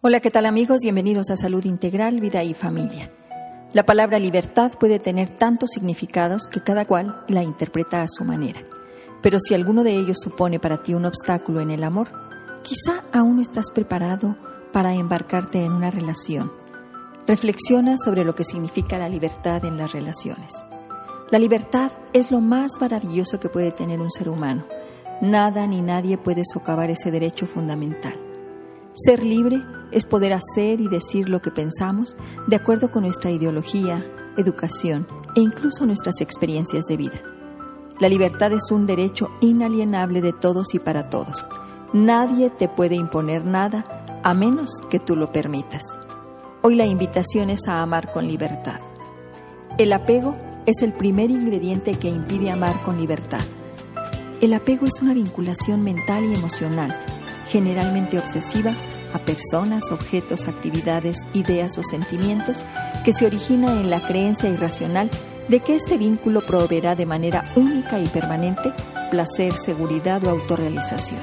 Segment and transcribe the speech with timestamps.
[0.00, 0.82] Hola, ¿qué tal amigos?
[0.84, 3.10] Bienvenidos a Salud Integral, Vida y Familia.
[3.72, 8.60] La palabra libertad puede tener tantos significados que cada cual la interpreta a su manera.
[9.22, 12.10] Pero si alguno de ellos supone para ti un obstáculo en el amor,
[12.62, 14.36] quizá aún no estás preparado
[14.72, 16.52] para embarcarte en una relación.
[17.26, 20.64] Reflexiona sobre lo que significa la libertad en las relaciones.
[21.32, 24.64] La libertad es lo más maravilloso que puede tener un ser humano.
[25.20, 28.27] Nada ni nadie puede socavar ese derecho fundamental.
[28.94, 29.62] Ser libre
[29.92, 34.04] es poder hacer y decir lo que pensamos de acuerdo con nuestra ideología,
[34.36, 37.22] educación e incluso nuestras experiencias de vida.
[38.00, 41.48] La libertad es un derecho inalienable de todos y para todos.
[41.92, 45.84] Nadie te puede imponer nada a menos que tú lo permitas.
[46.62, 48.80] Hoy la invitación es a amar con libertad.
[49.78, 53.42] El apego es el primer ingrediente que impide amar con libertad.
[54.40, 56.96] El apego es una vinculación mental y emocional
[57.48, 58.74] generalmente obsesiva,
[59.12, 62.64] a personas, objetos, actividades, ideas o sentimientos
[63.04, 65.10] que se origina en la creencia irracional
[65.48, 68.72] de que este vínculo proveerá de manera única y permanente
[69.10, 71.20] placer, seguridad o autorrealización.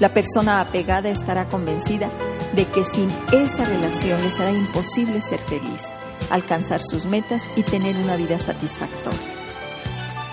[0.00, 2.10] La persona apegada estará convencida
[2.54, 5.94] de que sin esa relación le será imposible ser feliz,
[6.28, 9.20] alcanzar sus metas y tener una vida satisfactoria.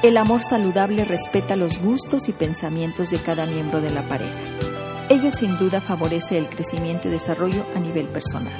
[0.01, 4.72] El amor saludable respeta los gustos y pensamientos de cada miembro de la pareja
[5.09, 8.53] Ello sin duda favorece el crecimiento y desarrollo a nivel personal.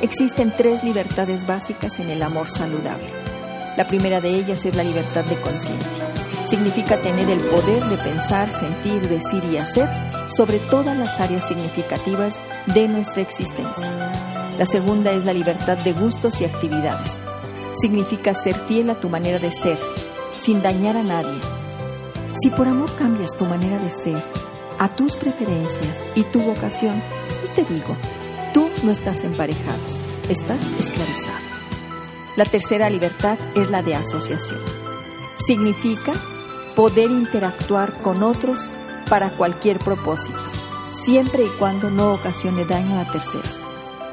[0.00, 3.12] Existen tres libertades básicas en el amor saludable.
[3.76, 6.04] La primera de ellas es la libertad de conciencia.
[6.44, 9.88] Significa tener el poder de pensar, sentir, decir y hacer
[10.26, 13.88] sobre todas las áreas significativas de nuestra existencia.
[14.58, 17.18] La segunda es la libertad de gustos y actividades.
[17.72, 19.78] Significa ser fiel a tu manera de ser,
[20.34, 21.38] sin dañar a nadie.
[22.40, 24.22] Si por amor cambias tu manera de ser,
[24.78, 27.02] a tus preferencias y tu vocación,
[27.44, 27.96] y te digo,
[28.54, 29.80] tú no estás emparejado,
[30.28, 31.48] estás esclavizado.
[32.36, 34.60] La tercera libertad es la de asociación.
[35.34, 36.12] Significa
[36.76, 38.70] poder interactuar con otros
[39.08, 40.38] para cualquier propósito,
[40.90, 43.66] siempre y cuando no ocasione daño a terceros.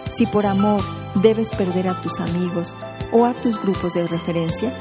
[0.10, 0.82] Si por amor
[1.16, 2.78] debes perder a tus amigos
[3.12, 4.74] o a tus grupos de referencia,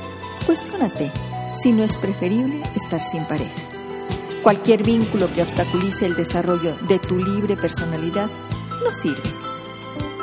[0.46, 1.12] cuestiónate
[1.54, 3.73] si no es preferible estar sin pareja.
[4.44, 8.28] Cualquier vínculo que obstaculice el desarrollo de tu libre personalidad
[8.84, 9.22] no sirve.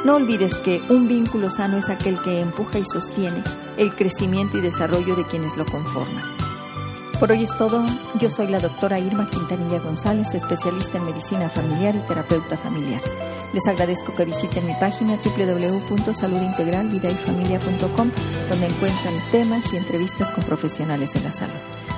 [0.05, 3.43] No olvides que un vínculo sano es aquel que empuja y sostiene
[3.77, 6.23] el crecimiento y desarrollo de quienes lo conforman.
[7.19, 7.83] Por hoy es todo.
[8.19, 13.01] Yo soy la doctora Irma Quintanilla González, especialista en medicina familiar y terapeuta familiar.
[13.53, 18.11] Les agradezco que visiten mi página www.saludintegralvidayfamilia.com,
[18.49, 21.53] donde encuentran temas y entrevistas con profesionales en la salud.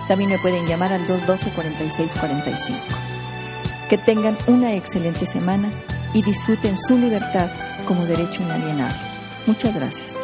[0.07, 2.77] También me pueden llamar al 212-4645.
[3.89, 5.69] Que tengan una excelente semana
[6.13, 7.51] y disfruten su libertad
[7.85, 8.95] como derecho inalienable.
[9.45, 10.15] Muchas gracias.